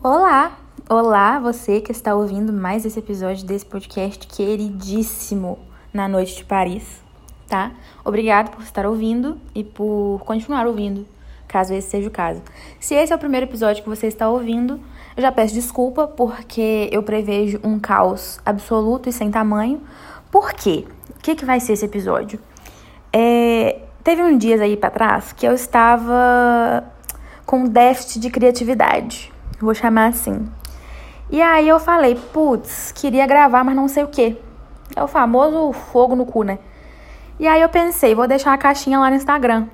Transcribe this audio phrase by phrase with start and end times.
[0.00, 0.56] Olá!
[0.88, 5.58] Olá, você que está ouvindo mais esse episódio desse podcast queridíssimo
[5.92, 7.02] na noite de Paris,
[7.48, 7.72] tá?
[8.04, 11.04] Obrigado por estar ouvindo e por continuar ouvindo,
[11.48, 12.40] caso esse seja o caso.
[12.78, 14.78] Se esse é o primeiro episódio que você está ouvindo,
[15.16, 19.82] eu já peço desculpa porque eu prevejo um caos absoluto e sem tamanho.
[20.30, 20.86] Por quê?
[21.10, 22.38] O que, que vai ser esse episódio?
[23.12, 26.84] É, teve um dias aí para trás que eu estava
[27.44, 30.46] com déficit de criatividade, vou chamar assim.
[31.30, 34.36] E aí eu falei, putz, queria gravar, mas não sei o que.
[34.96, 36.58] É o famoso fogo no cu, né?
[37.38, 39.66] E aí eu pensei, vou deixar uma caixinha lá no Instagram.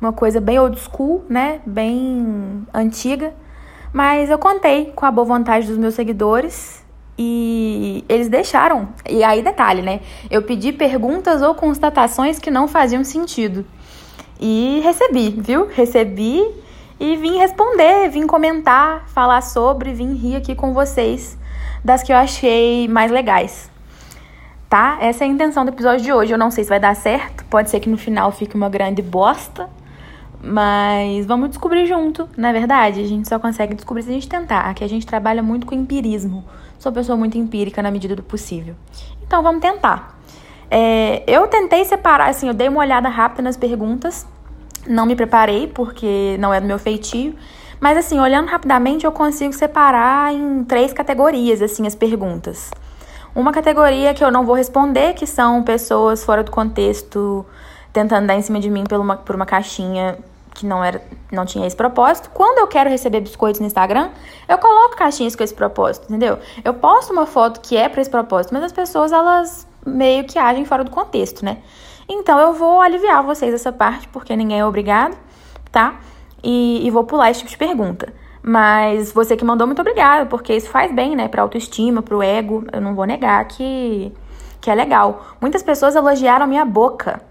[0.00, 1.60] Uma coisa bem old school, né?
[1.66, 3.34] Bem antiga.
[3.92, 6.82] Mas eu contei com a boa vontade dos meus seguidores
[7.18, 8.88] e eles deixaram.
[9.06, 10.00] E aí, detalhe, né?
[10.30, 13.66] Eu pedi perguntas ou constatações que não faziam sentido.
[14.40, 15.66] E recebi, viu?
[15.66, 16.42] Recebi
[17.00, 21.38] e vim responder, vim comentar, falar sobre, vim rir aqui com vocês
[21.82, 23.70] das que eu achei mais legais.
[24.68, 24.98] Tá?
[25.00, 26.32] Essa é a intenção do episódio de hoje.
[26.32, 29.00] Eu não sei se vai dar certo, pode ser que no final fique uma grande
[29.00, 29.68] bosta,
[30.42, 33.00] mas vamos descobrir junto, na é verdade.
[33.00, 34.60] A gente só consegue descobrir se a gente tentar.
[34.60, 36.44] Aqui a gente trabalha muito com empirismo.
[36.78, 38.74] Sou pessoa muito empírica na medida do possível.
[39.26, 40.18] Então vamos tentar.
[40.70, 44.26] É, eu tentei separar, assim, eu dei uma olhada rápida nas perguntas
[44.86, 47.34] não me preparei porque não é do meu feitio.
[47.80, 52.70] Mas assim, olhando rapidamente, eu consigo separar em três categorias assim as perguntas.
[53.34, 57.46] Uma categoria que eu não vou responder, que são pessoas fora do contexto
[57.92, 60.18] tentando dar em cima de mim por uma, por uma caixinha
[60.54, 61.00] que não era
[61.32, 62.30] não tinha esse propósito.
[62.34, 64.10] Quando eu quero receber biscoitos no Instagram,
[64.48, 66.38] eu coloco caixinhas com esse propósito, entendeu?
[66.64, 70.38] Eu posto uma foto que é para esse propósito, mas as pessoas elas meio que
[70.38, 71.58] agem fora do contexto, né?
[72.12, 75.16] Então eu vou aliviar vocês essa parte, porque ninguém é obrigado,
[75.70, 76.00] tá?
[76.42, 78.12] E, e vou pular esse tipo de pergunta.
[78.42, 81.28] Mas você que mandou, muito obrigada, porque isso faz bem, né?
[81.28, 82.64] Pra autoestima, pro ego.
[82.72, 84.12] Eu não vou negar que,
[84.60, 85.24] que é legal.
[85.40, 87.22] Muitas pessoas elogiaram minha boca.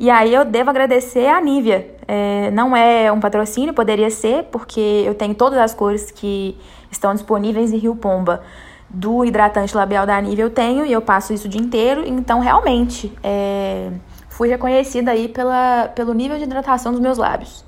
[0.00, 1.94] E aí eu devo agradecer a Nívia.
[2.08, 6.56] É, não é um patrocínio, poderia ser, porque eu tenho todas as cores que
[6.90, 8.42] estão disponíveis em Rio Pomba.
[8.88, 12.04] Do hidratante labial da Nívia eu tenho e eu passo isso o dia inteiro.
[12.06, 13.90] Então, realmente, é
[14.34, 17.64] fui reconhecida aí pela, pelo nível de hidratação dos meus lábios.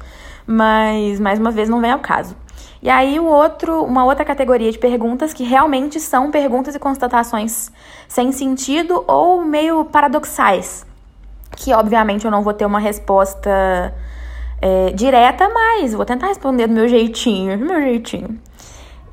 [0.47, 2.37] Mas, mais uma vez, não vem ao caso.
[2.83, 7.71] E aí, o outro, uma outra categoria de perguntas que realmente são perguntas e constatações
[8.09, 10.85] sem sentido ou meio paradoxais.
[11.57, 13.95] Que, obviamente, eu não vou ter uma resposta
[14.61, 18.39] é, direta, mas vou tentar responder do meu jeitinho, do meu jeitinho.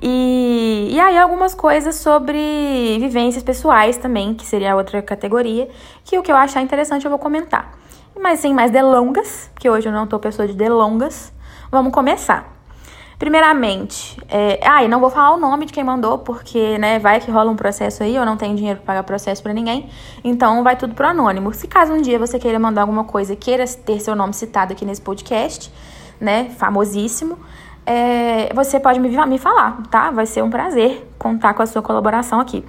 [0.06, 5.70] E, e aí algumas coisas sobre vivências pessoais também, que seria outra categoria,
[6.04, 7.72] que o que eu achar interessante eu vou comentar.
[8.20, 11.32] Mas sem mais delongas, porque hoje eu não tô pessoa de delongas,
[11.72, 12.52] vamos começar.
[13.18, 17.22] Primeiramente, é, ah, e não vou falar o nome de quem mandou, porque, né, vai
[17.22, 19.90] que rola um processo aí, eu não tenho dinheiro para pagar processo para ninguém,
[20.22, 21.54] então vai tudo pro anônimo.
[21.54, 24.84] Se caso um dia você queira mandar alguma coisa, queira ter seu nome citado aqui
[24.84, 25.72] nesse podcast,
[26.20, 27.40] né, famosíssimo,
[27.86, 30.12] é, você pode me, me falar, tá?
[30.12, 32.64] Vai ser um prazer contar com a sua colaboração aqui.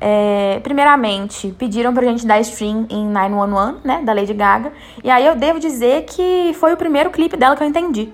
[0.00, 4.72] É, primeiramente, pediram pra gente dar stream em 911, né, da Lady Gaga.
[5.04, 8.10] E aí eu devo dizer que foi o primeiro clipe dela que eu entendi,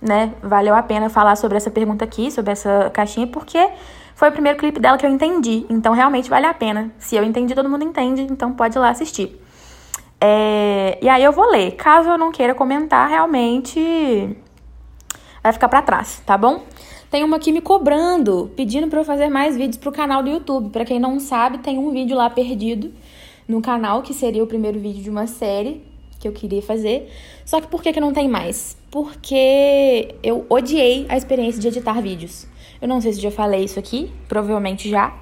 [0.00, 0.32] né?
[0.42, 3.68] Valeu a pena falar sobre essa pergunta aqui, sobre essa caixinha, porque
[4.14, 5.66] foi o primeiro clipe dela que eu entendi.
[5.68, 6.90] Então realmente vale a pena.
[6.98, 9.38] Se eu entendi, todo mundo entende, então pode ir lá assistir.
[10.18, 11.72] É, e aí eu vou ler.
[11.72, 14.34] Caso eu não queira comentar, realmente
[15.46, 16.64] vai ficar para trás, tá bom?
[17.10, 20.70] Tem uma aqui me cobrando, pedindo para eu fazer mais vídeos pro canal do YouTube.
[20.70, 22.92] Para quem não sabe, tem um vídeo lá perdido
[23.46, 25.82] no canal, que seria o primeiro vídeo de uma série
[26.18, 27.12] que eu queria fazer.
[27.44, 28.76] Só que por que, que não tem mais?
[28.90, 32.46] Porque eu odiei a experiência de editar vídeos.
[32.82, 35.14] Eu não sei se já falei isso aqui, provavelmente já,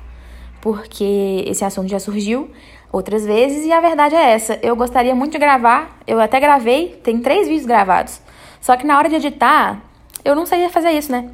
[0.62, 2.50] porque esse assunto já surgiu
[2.90, 4.58] outras vezes e a verdade é essa.
[4.62, 8.22] Eu gostaria muito de gravar, eu até gravei, tem três vídeos gravados.
[8.60, 9.82] Só que na hora de editar,
[10.24, 11.30] eu não sabia fazer isso, né?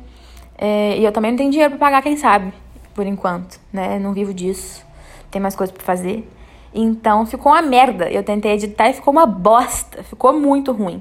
[0.59, 2.53] É, e eu também não tenho dinheiro para pagar quem sabe,
[2.95, 3.99] por enquanto, né?
[3.99, 4.85] Não vivo disso.
[5.31, 6.29] Tem mais coisas para fazer.
[6.75, 8.11] Então ficou uma merda.
[8.11, 10.03] Eu tentei editar e ficou uma bosta.
[10.03, 11.01] Ficou muito ruim.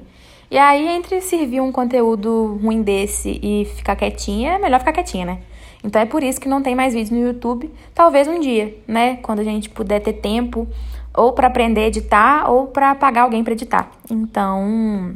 [0.51, 5.25] E aí, entre servir um conteúdo ruim desse e ficar quietinha, é melhor ficar quietinha,
[5.25, 5.39] né?
[5.83, 7.71] Então é por isso que não tem mais vídeos no YouTube.
[7.93, 9.17] Talvez um dia, né?
[9.17, 10.67] Quando a gente puder ter tempo
[11.15, 13.91] ou para aprender a editar ou para pagar alguém para editar.
[14.09, 15.13] Então,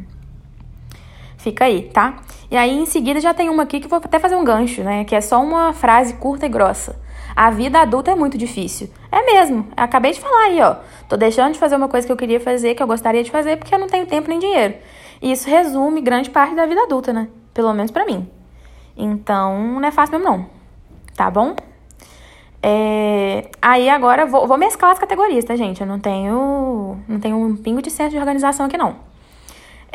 [1.44, 2.16] Fica aí, tá?
[2.54, 5.04] E aí em seguida já tem uma aqui que vou até fazer um gancho, né?
[5.06, 6.96] Que é só uma frase curta e grossa.
[7.36, 8.92] A vida adulta é muito difícil.
[9.12, 9.68] É mesmo.
[9.76, 10.76] Acabei de falar aí, ó.
[11.10, 13.58] Tô deixando de fazer uma coisa que eu queria fazer, que eu gostaria de fazer,
[13.58, 14.76] porque eu não tenho tempo nem dinheiro.
[15.20, 17.28] E isso resume grande parte da vida adulta, né?
[17.56, 18.30] Pelo menos para mim.
[18.96, 20.46] Então, não é fácil mesmo não,
[21.16, 21.56] tá bom?
[22.62, 25.82] É, aí agora vou, vou mesclar as categorias, tá, gente?
[25.82, 29.12] Eu não tenho, não tenho um pingo de senso de organização aqui, não.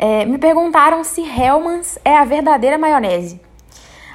[0.01, 3.41] É, me perguntaram se Hellmann's é a verdadeira maionese.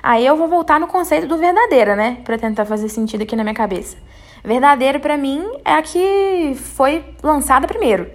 [0.03, 2.23] Aí eu vou voltar no conceito do verdadeira, né?
[2.25, 3.95] Pra tentar fazer sentido aqui na minha cabeça.
[4.43, 8.11] Verdadeiro para mim é a que foi lançada primeiro.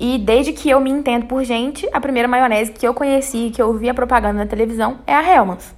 [0.00, 3.62] E desde que eu me entendo por gente, a primeira maionese que eu conheci, que
[3.62, 5.72] eu vi a propaganda na televisão, é a Hellmann's.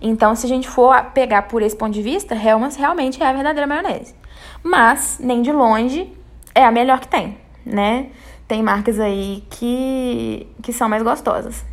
[0.00, 3.32] Então, se a gente for pegar por esse ponto de vista, Hellmann's realmente é a
[3.34, 4.14] verdadeira maionese.
[4.62, 6.10] Mas, nem de longe,
[6.54, 7.36] é a melhor que tem,
[7.66, 8.06] né?
[8.48, 11.64] Tem marcas aí que, que são mais gostosas.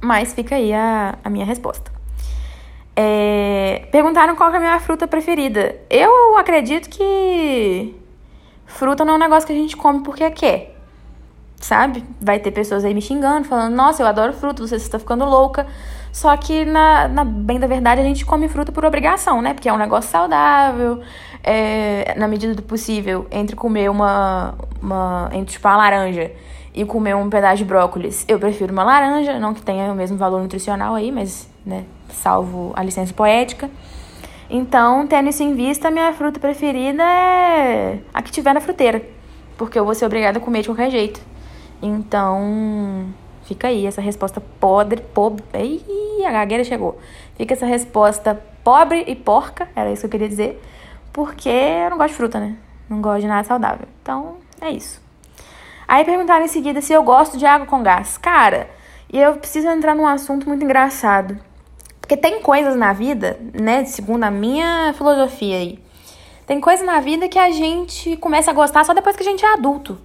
[0.00, 1.90] Mas fica aí a, a minha resposta.
[2.94, 5.76] É, perguntaram qual é a minha fruta preferida.
[5.90, 7.94] Eu acredito que
[8.64, 10.76] fruta não é um negócio que a gente come porque quer.
[11.60, 12.04] Sabe?
[12.20, 15.66] Vai ter pessoas aí me xingando, falando, nossa, eu adoro fruta, você está ficando louca.
[16.18, 19.54] Só que, na, na, bem da verdade, a gente come fruta por obrigação, né?
[19.54, 21.00] Porque é um negócio saudável.
[21.44, 25.30] É, na medida do possível, entre comer uma, uma.
[25.32, 26.32] Entre tipo, a laranja
[26.74, 30.16] e comer um pedaço de brócolis, eu prefiro uma laranja, não que tenha o mesmo
[30.16, 33.70] valor nutricional aí, mas, né, salvo a licença poética.
[34.50, 39.00] Então, tendo isso em vista, minha fruta preferida é a que tiver na fruteira,
[39.56, 41.20] porque eu vou ser obrigada a comer de qualquer jeito.
[41.80, 43.06] Então,
[43.48, 45.42] fica aí essa resposta podre, pobre.
[45.54, 46.98] Ih, a gagueira chegou.
[47.34, 50.62] Fica essa resposta pobre e porca, era isso que eu queria dizer,
[51.12, 52.56] porque eu não gosto de fruta, né?
[52.88, 53.88] Não gosto de nada saudável.
[54.02, 55.00] Então, é isso.
[55.86, 58.18] Aí perguntaram em seguida se eu gosto de água com gás.
[58.18, 58.68] Cara,
[59.10, 61.38] e eu preciso entrar num assunto muito engraçado.
[61.98, 65.78] Porque tem coisas na vida, né, segundo a minha filosofia aí,
[66.46, 69.44] tem coisas na vida que a gente começa a gostar só depois que a gente
[69.44, 69.98] é adulto.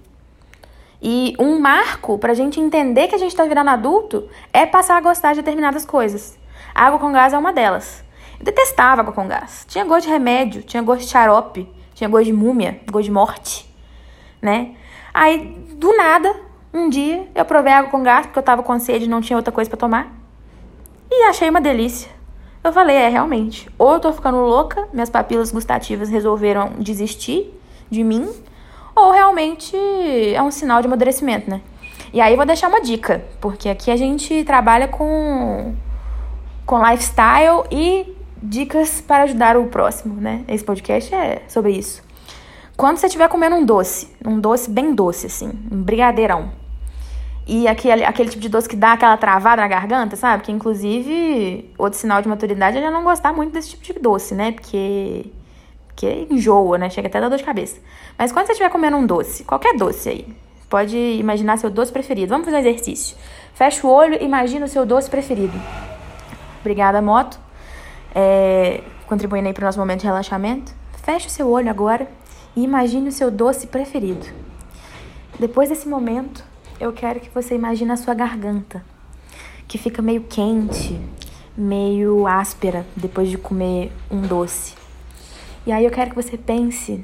[1.06, 5.02] E um marco pra gente entender que a gente tá virando adulto é passar a
[5.02, 6.38] gostar de determinadas coisas.
[6.74, 8.02] A água com gás é uma delas.
[8.38, 9.66] Eu detestava água com gás.
[9.68, 13.70] Tinha gosto de remédio, tinha gosto de xarope, tinha gosto de múmia, gosto de morte,
[14.40, 14.76] né?
[15.12, 16.34] Aí, do nada,
[16.72, 19.36] um dia eu provei água com gás porque eu tava com sede e não tinha
[19.36, 20.10] outra coisa para tomar.
[21.10, 22.10] E achei uma delícia.
[22.64, 23.68] Eu falei, é, realmente.
[23.78, 27.52] Ou eu tô ficando louca, minhas papilas gustativas resolveram desistir
[27.90, 28.26] de mim,
[28.94, 29.76] ou realmente
[30.34, 31.60] é um sinal de amadurecimento, né?
[32.12, 35.74] E aí vou deixar uma dica, porque aqui a gente trabalha com,
[36.64, 40.44] com lifestyle e dicas para ajudar o próximo, né?
[40.46, 42.02] Esse podcast é sobre isso.
[42.76, 46.50] Quando você estiver comendo um doce, um doce bem doce, assim, um brigadeirão,
[47.46, 50.42] e aquele, aquele tipo de doce que dá aquela travada na garganta, sabe?
[50.42, 54.34] Que inclusive, outro sinal de maturidade é já não gostar muito desse tipo de doce,
[54.34, 54.52] né?
[54.52, 55.26] Porque,
[55.94, 56.90] porque enjoa, né?
[56.90, 57.80] Chega até a dar dor de cabeça.
[58.18, 60.36] Mas quando você estiver comendo um doce, qualquer doce aí,
[60.68, 62.30] pode imaginar seu doce preferido.
[62.30, 63.16] Vamos fazer um exercício.
[63.54, 65.58] Fecha o olho e imagina o seu doce preferido.
[66.60, 67.38] Obrigada, moto.
[68.14, 70.74] É, contribuindo aí para o nosso momento de relaxamento.
[71.02, 72.08] Feche o seu olho agora
[72.56, 74.26] e imagine o seu doce preferido.
[75.38, 76.44] Depois desse momento,
[76.80, 78.84] eu quero que você imagine a sua garganta,
[79.68, 81.00] que fica meio quente,
[81.56, 84.83] meio áspera depois de comer um doce.
[85.66, 87.02] E aí eu quero que você pense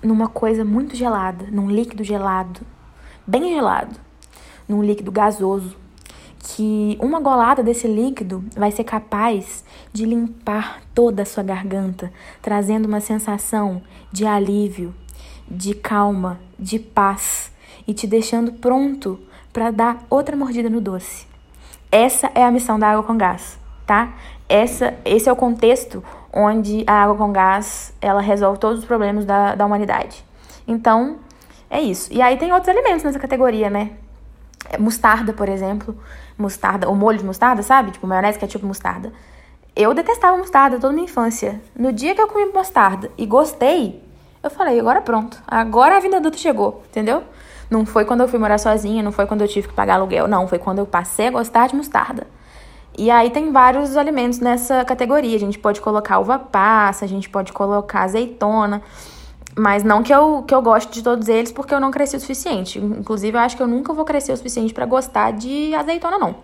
[0.00, 2.60] numa coisa muito gelada, num líquido gelado,
[3.26, 3.96] bem gelado,
[4.68, 5.76] num líquido gasoso,
[6.38, 12.86] que uma golada desse líquido vai ser capaz de limpar toda a sua garganta, trazendo
[12.86, 14.94] uma sensação de alívio,
[15.50, 17.50] de calma, de paz
[17.84, 19.18] e te deixando pronto
[19.52, 21.26] para dar outra mordida no doce.
[21.90, 24.14] Essa é a missão da água com gás, tá?
[24.48, 26.04] Essa, esse é o contexto
[26.38, 30.24] onde a água com gás ela resolve todos os problemas da, da humanidade.
[30.66, 31.16] Então,
[31.68, 32.12] é isso.
[32.12, 33.90] E aí tem outros alimentos nessa categoria, né?
[34.70, 35.96] É, mostarda, por exemplo.
[36.38, 37.90] Mostarda, o molho de mostarda, sabe?
[37.90, 39.12] Tipo, maionese, ketchup, mostarda.
[39.74, 41.60] Eu detestava mostarda toda minha infância.
[41.74, 44.00] No dia que eu comi mostarda e gostei,
[44.40, 45.42] eu falei, agora pronto.
[45.44, 47.24] Agora a vida adulta chegou, entendeu?
[47.68, 50.28] Não foi quando eu fui morar sozinha, não foi quando eu tive que pagar aluguel,
[50.28, 50.46] não.
[50.46, 52.26] Foi quando eu passei a gostar de mostarda.
[52.98, 55.36] E aí tem vários alimentos nessa categoria.
[55.36, 58.82] A gente pode colocar uva passa, a gente pode colocar azeitona.
[59.56, 62.20] Mas não que eu, que eu goste de todos eles, porque eu não cresci o
[62.20, 62.80] suficiente.
[62.80, 66.34] Inclusive, eu acho que eu nunca vou crescer o suficiente para gostar de azeitona, não.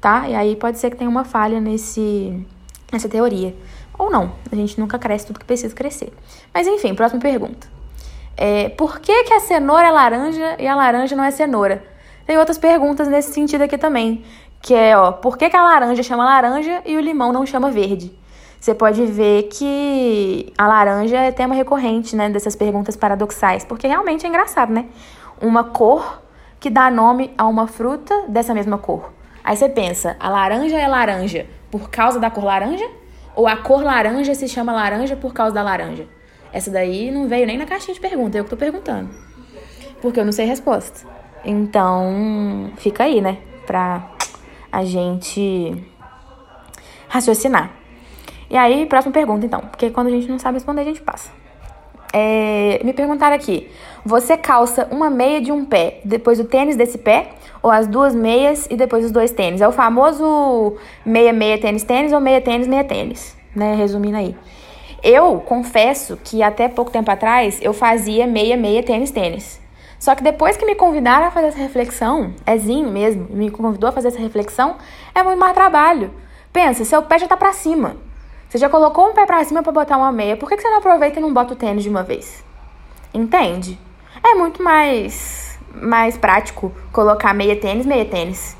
[0.00, 0.26] Tá?
[0.26, 2.42] E aí pode ser que tenha uma falha nesse,
[2.90, 3.54] nessa teoria.
[3.98, 4.32] Ou não.
[4.50, 6.10] A gente nunca cresce tudo que precisa crescer.
[6.54, 7.68] Mas enfim, próxima pergunta.
[8.34, 11.84] É, por que, que a cenoura é laranja e a laranja não é cenoura?
[12.26, 14.24] Tem outras perguntas nesse sentido aqui também,
[14.60, 17.70] que é, ó, por que, que a laranja chama laranja e o limão não chama
[17.70, 18.16] verde?
[18.58, 24.26] Você pode ver que a laranja é tema recorrente, né, dessas perguntas paradoxais, porque realmente
[24.26, 24.86] é engraçado, né?
[25.40, 26.22] Uma cor
[26.58, 29.12] que dá nome a uma fruta dessa mesma cor.
[29.44, 32.88] Aí você pensa, a laranja é laranja por causa da cor laranja?
[33.36, 36.08] Ou a cor laranja se chama laranja por causa da laranja?
[36.52, 39.10] Essa daí não veio nem na caixinha de pergunta, eu que tô perguntando.
[40.00, 41.06] Porque eu não sei a resposta.
[41.44, 43.38] Então, fica aí, né?
[43.66, 44.15] Pra
[44.76, 45.74] a gente
[47.08, 47.70] raciocinar.
[48.50, 49.60] E aí, próxima pergunta, então.
[49.60, 51.30] Porque quando a gente não sabe responder, a gente passa.
[52.12, 53.68] É, me perguntaram aqui:
[54.04, 57.30] você calça uma meia de um pé, depois o tênis desse pé,
[57.62, 59.62] ou as duas meias e depois os dois tênis?
[59.62, 63.74] É o famoso meia, meia, tênis, tênis ou meia, tênis, meia, tênis, né?
[63.74, 64.36] Resumindo aí.
[65.02, 69.58] Eu confesso que até pouco tempo atrás eu fazia meia, meia, tênis, tênis.
[69.98, 73.92] Só que depois que me convidaram a fazer essa reflexão, Ezinho mesmo, me convidou a
[73.92, 74.76] fazer essa reflexão,
[75.14, 76.12] é muito mais trabalho.
[76.52, 77.96] Pensa, seu pé já tá pra cima.
[78.48, 80.78] Você já colocou um pé pra cima para botar uma meia, por que, você não
[80.78, 82.44] aproveita e não bota o tênis de uma vez?
[83.12, 83.78] Entende?
[84.22, 88.56] É muito mais, mais prático colocar meia tênis, meia tênis.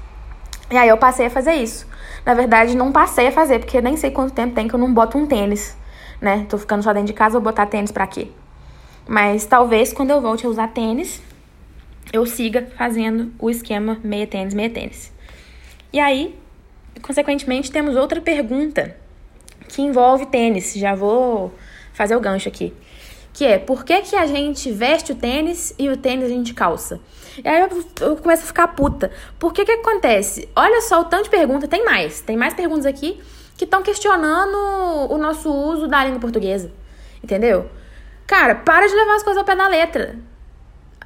[0.70, 1.86] E aí eu passei a fazer isso.
[2.24, 4.92] Na verdade, não passei a fazer, porque nem sei quanto tempo tem que eu não
[4.92, 5.76] boto um tênis,
[6.20, 6.44] né?
[6.48, 8.28] Tô ficando só dentro de casa, vou botar tênis pra quê?
[9.06, 11.22] Mas talvez quando eu volte a usar tênis,
[12.12, 15.12] eu siga fazendo o esquema meia tênis, meia tênis.
[15.92, 16.38] E aí,
[17.02, 18.96] consequentemente, temos outra pergunta
[19.68, 20.74] que envolve tênis.
[20.74, 21.52] Já vou
[21.92, 22.72] fazer o gancho aqui.
[23.32, 26.54] Que é, por que, que a gente veste o tênis e o tênis a gente
[26.54, 27.00] calça?
[27.44, 29.10] E aí eu, eu começo a ficar puta.
[29.38, 30.48] Por que que acontece?
[30.56, 32.20] Olha só o tanto de perguntas, tem mais.
[32.20, 33.20] Tem mais perguntas aqui
[33.56, 34.56] que estão questionando
[35.10, 36.70] o nosso uso da língua portuguesa.
[37.22, 37.68] Entendeu?
[38.26, 40.16] Cara, para de levar as coisas ao pé da letra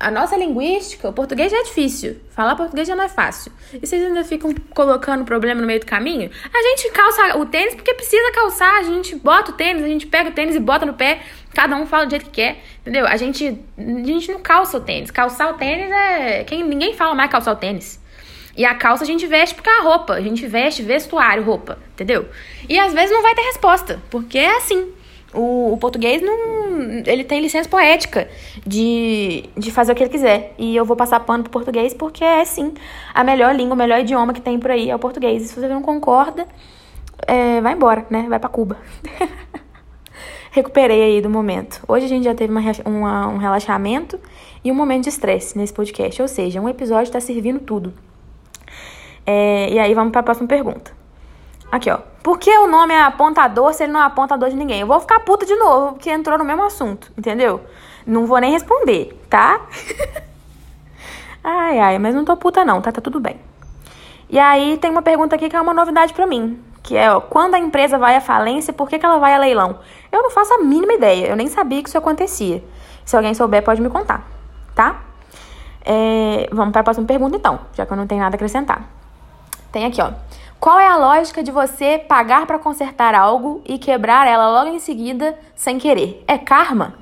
[0.00, 2.16] a nossa linguística, o português já é difícil.
[2.30, 3.52] Falar português já não é fácil.
[3.75, 6.30] E vocês ainda ficam colocando problema no meio do caminho?
[6.52, 8.78] A gente calça o tênis porque precisa calçar.
[8.78, 11.21] A gente bota o tênis, a gente pega o tênis e bota no pé.
[11.54, 13.07] Cada um fala do jeito que quer, entendeu?
[13.07, 15.11] A gente, a gente não calça o tênis.
[15.11, 16.45] Calçar o tênis é.
[16.45, 18.00] Quem, ninguém fala mais calçar o tênis.
[18.57, 20.14] E a calça a gente veste porque é a roupa.
[20.14, 22.26] A gente veste vestuário, roupa, entendeu?
[22.66, 24.95] E às vezes não vai ter resposta, porque é assim.
[25.33, 26.81] O, o, português não.
[27.07, 28.29] Ele tem licença poética
[28.67, 30.55] de, de fazer o que ele quiser.
[30.59, 32.75] E eu vou passar pano pro português porque é sim
[33.15, 35.45] a melhor língua, o melhor idioma que tem por aí é o português.
[35.45, 36.47] E se você não concorda,
[37.27, 38.27] é, vai embora, né?
[38.29, 38.77] Vai para Cuba.
[40.51, 41.81] Recuperei aí do momento.
[41.87, 44.19] Hoje a gente já teve uma, uma, um relaxamento
[44.65, 46.21] e um momento de estresse nesse podcast.
[46.21, 47.95] Ou seja, um episódio está servindo tudo.
[49.25, 51.00] É, e aí vamos para a próxima pergunta.
[51.71, 51.99] Aqui, ó.
[52.23, 54.81] Por que o nome é apontador se ele não é apontador de ninguém?
[54.81, 57.61] Eu vou ficar puta de novo, porque entrou no mesmo assunto, entendeu?
[58.07, 59.61] Não vou nem responder, tá?
[61.43, 62.93] ai, ai, mas não tô puta não, tá?
[62.93, 63.41] Tá tudo bem.
[64.29, 67.21] E aí tem uma pergunta aqui que é uma novidade para mim, que é, ó,
[67.21, 69.79] quando a empresa vai à falência, por que, que ela vai a leilão?
[70.12, 72.62] Eu não faço a mínima ideia, eu nem sabia que isso acontecia.
[73.05, 74.27] Se alguém souber, pode me contar,
[74.75, 75.03] tá?
[75.85, 78.85] É, vamos para a próxima pergunta então, já que eu não tenho nada a acrescentar.
[79.73, 80.12] Tem aqui, ó.
[80.61, 84.79] Qual é a lógica de você pagar para consertar algo e quebrar ela logo em
[84.79, 86.23] seguida sem querer?
[86.29, 86.97] É karma?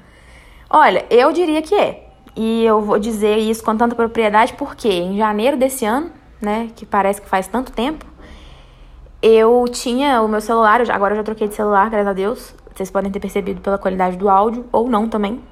[0.71, 2.09] Olha, eu diria que é.
[2.37, 6.87] E eu vou dizer isso com tanta propriedade porque em janeiro desse ano, né, que
[6.87, 8.07] parece que faz tanto tempo,
[9.21, 12.55] eu tinha o meu celular, agora eu já troquei de celular, graças a Deus.
[12.73, 15.43] Vocês podem ter percebido pela qualidade do áudio, ou não também.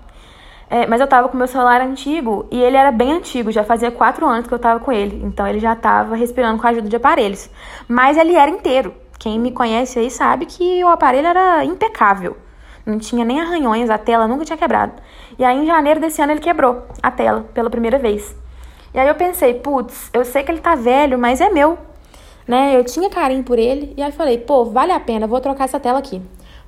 [0.69, 3.91] É, mas eu tava com meu celular antigo e ele era bem antigo, já fazia
[3.91, 5.23] quatro anos que eu tava com ele.
[5.25, 7.49] Então ele já tava respirando com a ajuda de aparelhos.
[7.87, 8.93] Mas ele era inteiro.
[9.19, 12.37] Quem me conhece aí sabe que o aparelho era impecável.
[12.85, 14.93] Não tinha nem arranhões, a tela nunca tinha quebrado.
[15.39, 18.35] E aí em janeiro desse ano ele quebrou a tela pela primeira vez.
[18.93, 21.79] E aí eu pensei, putz, eu sei que ele tá velho, mas é meu.
[22.47, 22.77] Né?
[22.77, 23.95] Eu tinha carinho por ele.
[23.97, 26.21] E aí falei, pô, vale a pena, vou trocar essa tela aqui.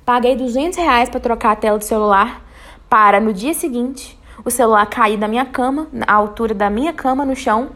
[0.05, 2.48] Paguei 200 reais pra trocar a tela do celular
[2.89, 7.25] para no dia seguinte o celular cair da minha cama, à altura da minha cama
[7.25, 7.69] no chão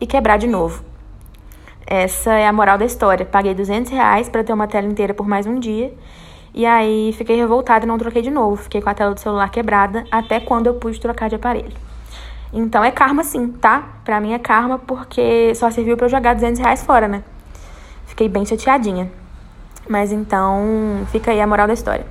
[0.00, 0.82] e quebrar de novo.
[1.86, 3.24] Essa é a moral da história.
[3.24, 5.94] Paguei 200 reais para ter uma tela inteira por mais um dia.
[6.52, 8.56] E aí fiquei revoltada e não troquei de novo.
[8.56, 11.76] Fiquei com a tela do celular quebrada até quando eu pude trocar de aparelho.
[12.52, 14.00] Então é karma sim, tá?
[14.04, 17.22] Pra mim é karma porque só serviu para eu jogar 200 reais fora, né?
[18.06, 19.12] Fiquei bem chateadinha.
[19.88, 22.06] Mas então fica aí a moral da história.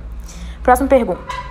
[0.62, 1.45] Próxima pergunta.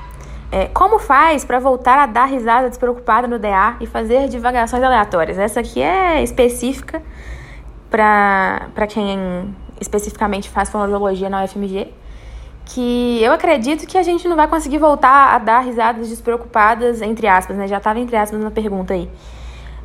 [0.56, 5.38] É, como faz para voltar a dar risada despreocupada no DA e fazer divagações aleatórias?
[5.38, 7.04] Essa aqui é específica
[7.92, 11.92] para quem especificamente faz fonoaudiologia na UFMG,
[12.68, 17.28] que eu acredito que a gente não vai conseguir voltar a dar risadas despreocupadas, entre
[17.28, 17.68] aspas, né?
[17.68, 19.10] Já estava entre aspas na pergunta aí.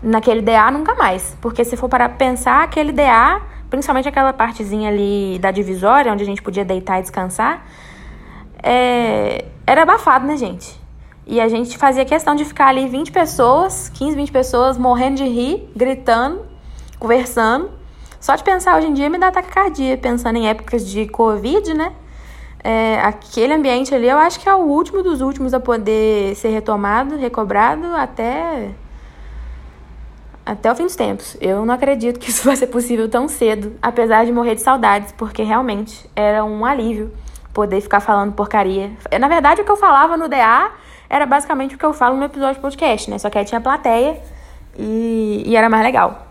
[0.00, 5.36] Naquele DA nunca mais, porque se for para pensar, aquele DA, principalmente aquela partezinha ali
[5.40, 7.66] da divisória, onde a gente podia deitar e descansar,
[8.62, 10.78] é, era abafado, né, gente?
[11.26, 15.24] E a gente fazia questão de ficar ali 20 pessoas, 15, 20 pessoas, morrendo de
[15.24, 16.44] rir, gritando,
[16.98, 17.70] conversando,
[18.20, 21.92] Só de pensar hoje em dia me dá taquicardia, pensando em épocas de Covid, né?
[22.62, 26.50] É, aquele ambiente ali eu acho que é o último dos últimos a poder ser
[26.50, 28.74] retomado, recobrado até
[30.44, 31.36] até o fim dos tempos.
[31.40, 35.12] Eu não acredito que isso vai ser possível tão cedo, apesar de morrer de saudades,
[35.12, 37.10] porque realmente era um alívio
[37.52, 38.90] poder ficar falando porcaria.
[39.19, 40.71] Na verdade, o que eu falava no DA
[41.09, 43.19] era basicamente o que eu falo no episódio de podcast, né?
[43.19, 44.21] Só que aí tinha plateia
[44.78, 46.26] e, e era mais legal.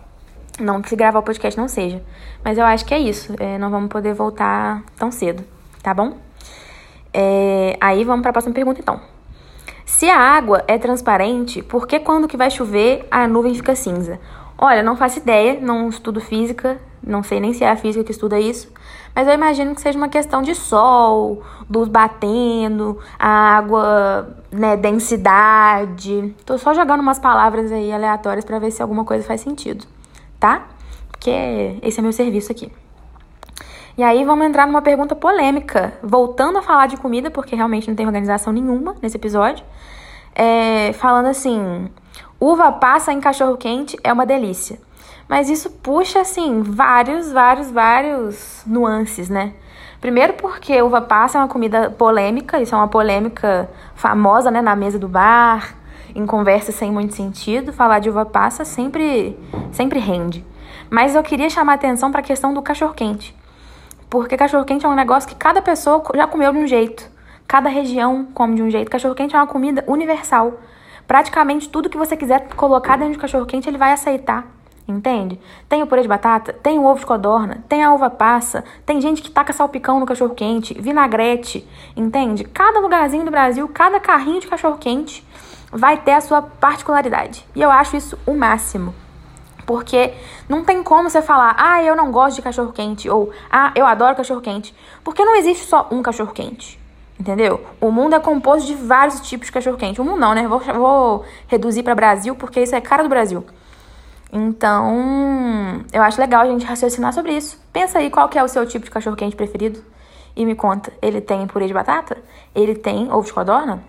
[0.58, 2.02] Não que gravar o podcast não seja.
[2.44, 3.34] Mas eu acho que é isso.
[3.38, 5.44] É, não vamos poder voltar tão cedo,
[5.82, 6.16] tá bom?
[7.12, 9.00] É, aí vamos para a próxima pergunta, então.
[9.84, 14.20] Se a água é transparente, por que quando que vai chover a nuvem fica cinza?
[14.56, 18.12] Olha, não faço ideia, não estudo física, não sei nem se é a física que
[18.12, 18.72] estuda isso,
[19.14, 26.34] mas eu imagino que seja uma questão de sol, luz batendo, água, né, densidade.
[26.44, 29.84] Tô só jogando umas palavras aí aleatórias para ver se alguma coisa faz sentido,
[30.38, 30.66] tá?
[31.10, 32.72] Porque esse é meu serviço aqui.
[33.98, 37.94] E aí vamos entrar numa pergunta polêmica, voltando a falar de comida, porque realmente não
[37.94, 39.64] tem organização nenhuma nesse episódio.
[40.34, 41.90] É, falando assim,
[42.40, 44.78] uva passa em cachorro quente é uma delícia.
[45.30, 49.52] Mas isso puxa, assim, vários, vários, vários nuances, né?
[50.00, 54.74] Primeiro porque uva passa é uma comida polêmica, isso é uma polêmica famosa, né, na
[54.74, 55.76] mesa do bar,
[56.16, 57.72] em conversas sem muito sentido.
[57.72, 59.38] Falar de uva passa sempre,
[59.70, 60.44] sempre rende.
[60.90, 63.32] Mas eu queria chamar a atenção para a questão do cachorro-quente.
[64.08, 67.08] Porque cachorro-quente é um negócio que cada pessoa já comeu de um jeito.
[67.46, 68.90] Cada região come de um jeito.
[68.90, 70.54] Cachorro-quente é uma comida universal.
[71.06, 74.58] Praticamente tudo que você quiser colocar dentro de cachorro-quente, ele vai aceitar.
[74.90, 75.38] Entende?
[75.68, 79.00] Tem o purê de batata, tem o ovo de codorna, tem a uva passa, tem
[79.00, 81.66] gente que taca salpicão no cachorro quente, vinagrete,
[81.96, 82.42] entende?
[82.42, 85.24] Cada lugarzinho do Brasil, cada carrinho de cachorro quente
[85.70, 87.46] vai ter a sua particularidade.
[87.54, 88.92] E eu acho isso o máximo.
[89.64, 90.12] Porque
[90.48, 93.86] não tem como você falar, ah, eu não gosto de cachorro quente, ou ah, eu
[93.86, 94.74] adoro cachorro quente.
[95.04, 96.80] Porque não existe só um cachorro quente.
[97.18, 97.64] Entendeu?
[97.80, 100.00] O mundo é composto de vários tipos de cachorro quente.
[100.00, 100.48] O mundo não, né?
[100.48, 103.46] Vou, vou reduzir para Brasil, porque isso é cara do Brasil.
[104.32, 107.60] Então, eu acho legal a gente raciocinar sobre isso.
[107.72, 109.82] Pensa aí qual que é o seu tipo de cachorro quente preferido
[110.36, 110.92] e me conta.
[111.02, 112.16] Ele tem purê de batata?
[112.54, 113.82] Ele tem ovo de codorna?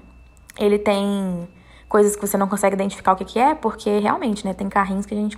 [0.57, 1.47] Ele tem
[1.87, 3.53] coisas que você não consegue identificar o que, que é?
[3.53, 5.37] Porque realmente, né, tem carrinhos que a gente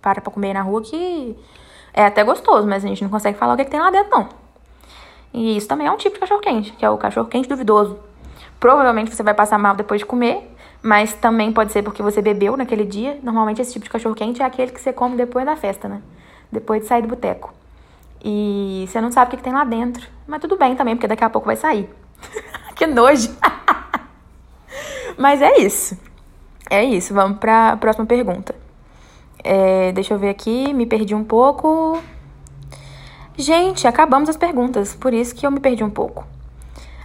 [0.00, 1.36] para pra comer na rua que
[1.92, 4.10] é até gostoso, mas a gente não consegue falar o que, que tem lá dentro,
[4.10, 4.28] não.
[5.32, 7.98] E isso também é um tipo de cachorro quente, que é o cachorro quente duvidoso.
[8.60, 10.53] Provavelmente você vai passar mal depois de comer,
[10.84, 13.18] mas também pode ser porque você bebeu naquele dia.
[13.22, 16.02] Normalmente esse tipo de cachorro quente é aquele que você come depois da festa, né?
[16.52, 17.54] Depois de sair do boteco.
[18.22, 20.06] E você não sabe o que, que tem lá dentro.
[20.26, 21.88] Mas tudo bem também, porque daqui a pouco vai sair.
[22.76, 23.34] que nojo!
[25.16, 25.98] mas é isso.
[26.68, 27.14] É isso.
[27.14, 28.54] Vamos para a próxima pergunta.
[29.42, 31.98] É, deixa eu ver aqui, me perdi um pouco.
[33.38, 36.26] Gente, acabamos as perguntas, por isso que eu me perdi um pouco.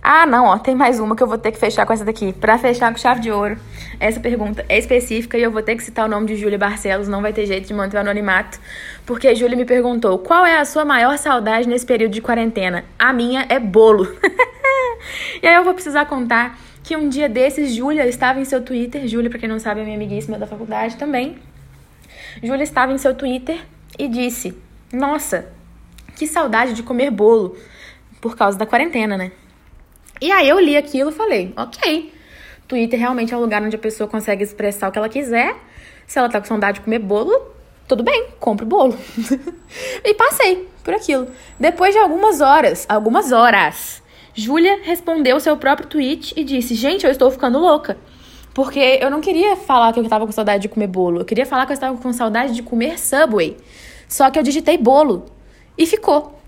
[0.02, 2.32] Ah, não, ó, tem mais uma que eu vou ter que fechar com essa daqui.
[2.32, 3.58] Para fechar com chave de ouro.
[4.00, 7.10] Essa pergunta é específica e eu vou ter que citar o nome de Júlia Barcelos,
[7.10, 8.58] não vai ter jeito de manter o anonimato,
[9.06, 12.86] porque a Júlia me perguntou: "Qual é a sua maior saudade nesse período de quarentena?".
[12.98, 14.08] A minha é bolo.
[15.44, 19.06] e aí eu vou precisar contar que um dia desses Júlia estava em seu Twitter,
[19.06, 21.38] Júlia, para quem não sabe, é minha amiguíssima da faculdade também.
[22.42, 23.60] Júlia estava em seu Twitter
[23.98, 24.58] e disse:
[24.94, 25.50] "Nossa,
[26.16, 27.58] que saudade de comer bolo
[28.22, 29.32] por causa da quarentena, né?"
[30.22, 32.14] E aí eu li aquilo e falei, ok.
[32.68, 35.56] Twitter realmente é um lugar onde a pessoa consegue expressar o que ela quiser.
[36.06, 37.34] Se ela tá com saudade de comer bolo,
[37.88, 38.96] tudo bem, compre bolo.
[40.06, 41.28] e passei por aquilo.
[41.60, 44.04] Depois de algumas horas, algumas horas,
[44.34, 47.98] Júlia respondeu seu próprio tweet e disse: Gente, eu estou ficando louca.
[48.54, 51.22] Porque eu não queria falar que eu estava com saudade de comer bolo.
[51.22, 53.58] Eu queria falar que eu estava com saudade de comer Subway.
[54.08, 55.26] Só que eu digitei bolo.
[55.78, 56.40] E ficou.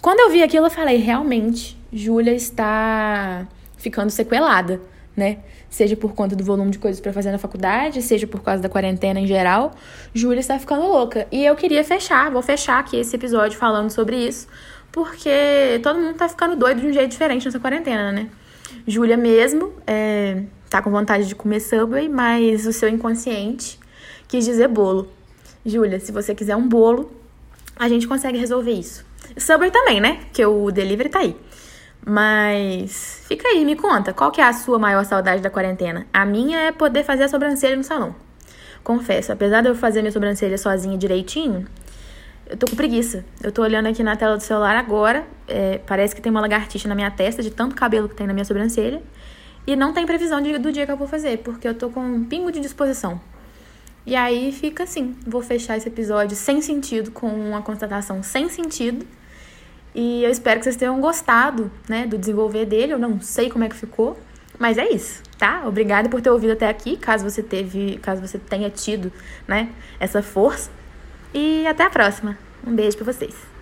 [0.00, 4.80] Quando eu vi aquilo, eu falei: realmente, Júlia está ficando sequelada,
[5.16, 5.38] né?
[5.70, 8.68] Seja por conta do volume de coisas para fazer na faculdade, seja por causa da
[8.68, 9.72] quarentena em geral,
[10.12, 11.28] Júlia está ficando louca.
[11.30, 14.48] E eu queria fechar, vou fechar aqui esse episódio falando sobre isso,
[14.90, 18.28] porque todo mundo tá ficando doido de um jeito diferente nessa quarentena, né?
[18.88, 23.78] Júlia mesmo é, tá com vontade de comer Subway, mas o seu inconsciente
[24.26, 25.08] quis dizer bolo.
[25.64, 27.12] Júlia, se você quiser um bolo,
[27.76, 29.04] a gente consegue resolver isso.
[29.36, 30.20] Subway também, né?
[30.32, 31.36] Que o delivery tá aí.
[32.06, 36.06] Mas fica aí, me conta, qual que é a sua maior saudade da quarentena?
[36.12, 38.14] A minha é poder fazer a sobrancelha no salão.
[38.82, 41.66] Confesso, apesar de eu fazer minha sobrancelha sozinha direitinho,
[42.46, 43.24] eu tô com preguiça.
[43.42, 46.86] Eu tô olhando aqui na tela do celular agora, é, parece que tem uma lagartixa
[46.86, 49.02] na minha testa de tanto cabelo que tem na minha sobrancelha.
[49.66, 52.00] E não tem previsão de, do dia que eu vou fazer, porque eu tô com
[52.00, 53.18] um pingo de disposição.
[54.04, 59.06] E aí fica assim, vou fechar esse episódio sem sentido com uma constatação sem sentido.
[59.94, 62.92] E eu espero que vocês tenham gostado, né, do desenvolver dele.
[62.92, 64.18] Eu não sei como é que ficou,
[64.58, 65.62] mas é isso, tá?
[65.66, 69.12] Obrigada por ter ouvido até aqui, caso você teve, caso você tenha tido,
[69.46, 70.70] né, essa força.
[71.32, 72.36] E até a próxima.
[72.66, 73.53] Um beijo para vocês.